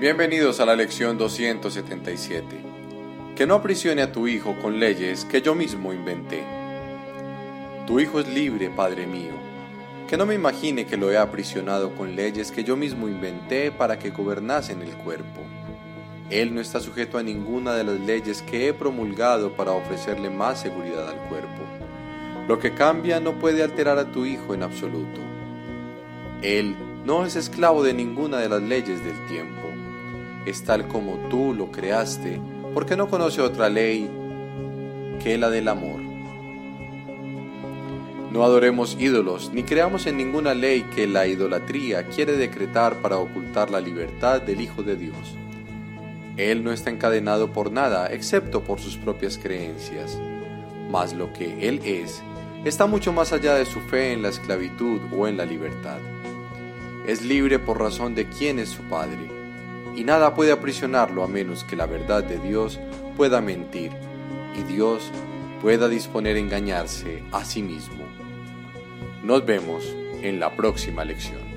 Bienvenidos 0.00 0.60
a 0.60 0.64
la 0.64 0.76
lección 0.76 1.18
277. 1.18 2.44
Que 3.34 3.48
no 3.48 3.56
aprisione 3.56 4.00
a 4.00 4.12
tu 4.12 4.28
hijo 4.28 4.54
con 4.62 4.78
leyes 4.78 5.24
que 5.24 5.42
yo 5.42 5.56
mismo 5.56 5.92
inventé. 5.92 6.44
Tu 7.84 7.98
hijo 7.98 8.20
es 8.20 8.28
libre, 8.28 8.70
Padre 8.70 9.08
mío. 9.08 9.32
Que 10.06 10.16
no 10.16 10.24
me 10.24 10.36
imagine 10.36 10.86
que 10.86 10.96
lo 10.96 11.10
he 11.10 11.18
aprisionado 11.18 11.96
con 11.96 12.14
leyes 12.14 12.52
que 12.52 12.62
yo 12.62 12.76
mismo 12.76 13.08
inventé 13.08 13.72
para 13.72 13.98
que 13.98 14.10
gobernasen 14.10 14.82
el 14.82 14.92
cuerpo. 14.98 15.40
Él 16.30 16.54
no 16.54 16.60
está 16.60 16.78
sujeto 16.78 17.18
a 17.18 17.24
ninguna 17.24 17.74
de 17.74 17.82
las 17.82 17.98
leyes 17.98 18.40
que 18.42 18.68
he 18.68 18.74
promulgado 18.74 19.54
para 19.54 19.72
ofrecerle 19.72 20.30
más 20.30 20.60
seguridad 20.60 21.08
al 21.08 21.28
cuerpo. 21.28 21.64
Lo 22.46 22.60
que 22.60 22.72
cambia 22.72 23.18
no 23.18 23.40
puede 23.40 23.64
alterar 23.64 23.98
a 23.98 24.12
tu 24.12 24.26
hijo 24.26 24.54
en 24.54 24.62
absoluto. 24.62 25.20
Él 26.40 26.76
no 27.04 27.26
es 27.26 27.34
esclavo 27.34 27.82
de 27.82 27.94
ninguna 27.94 28.36
de 28.38 28.48
las 28.48 28.62
leyes 28.62 29.04
del 29.04 29.26
tiempo 29.26 29.68
es 30.48 30.62
tal 30.62 30.88
como 30.88 31.16
tú 31.28 31.52
lo 31.52 31.70
creaste, 31.70 32.40
porque 32.72 32.96
no 32.96 33.08
conoce 33.08 33.42
otra 33.42 33.68
ley 33.68 34.08
que 35.22 35.36
la 35.36 35.50
del 35.50 35.68
amor. 35.68 36.00
No 38.32 38.44
adoremos 38.44 38.96
ídolos, 38.98 39.50
ni 39.52 39.62
creamos 39.62 40.06
en 40.06 40.16
ninguna 40.16 40.54
ley 40.54 40.82
que 40.94 41.06
la 41.06 41.26
idolatría 41.26 42.06
quiere 42.08 42.36
decretar 42.36 43.00
para 43.02 43.18
ocultar 43.18 43.70
la 43.70 43.80
libertad 43.80 44.40
del 44.40 44.60
Hijo 44.60 44.82
de 44.82 44.96
Dios. 44.96 45.36
Él 46.36 46.62
no 46.62 46.72
está 46.72 46.90
encadenado 46.90 47.52
por 47.52 47.72
nada 47.72 48.06
excepto 48.12 48.62
por 48.62 48.80
sus 48.80 48.96
propias 48.96 49.38
creencias, 49.38 50.18
mas 50.90 51.14
lo 51.14 51.32
que 51.32 51.68
Él 51.68 51.80
es 51.84 52.22
está 52.64 52.86
mucho 52.86 53.12
más 53.12 53.32
allá 53.32 53.54
de 53.54 53.64
su 53.64 53.80
fe 53.80 54.12
en 54.12 54.22
la 54.22 54.28
esclavitud 54.28 55.00
o 55.16 55.26
en 55.26 55.36
la 55.36 55.44
libertad. 55.44 55.98
Es 57.06 57.22
libre 57.22 57.58
por 57.58 57.80
razón 57.80 58.14
de 58.14 58.28
quién 58.28 58.58
es 58.58 58.68
su 58.68 58.82
Padre 58.82 59.37
y 59.98 60.04
nada 60.04 60.32
puede 60.32 60.52
aprisionarlo 60.52 61.24
a 61.24 61.26
menos 61.26 61.64
que 61.64 61.74
la 61.74 61.86
verdad 61.86 62.22
de 62.22 62.38
Dios 62.38 62.78
pueda 63.16 63.40
mentir 63.40 63.90
y 64.56 64.62
Dios 64.72 65.10
pueda 65.60 65.88
disponer 65.88 66.36
a 66.36 66.38
engañarse 66.38 67.24
a 67.32 67.44
sí 67.44 67.62
mismo. 67.62 68.06
Nos 69.24 69.44
vemos 69.44 69.84
en 70.22 70.38
la 70.38 70.54
próxima 70.54 71.04
lección. 71.04 71.47